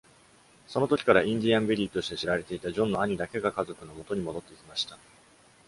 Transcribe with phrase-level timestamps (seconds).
[0.67, 4.97] その時から「インディアン・ビリー」として知られていたジョンの兄だけが家族の元に戻ってきました。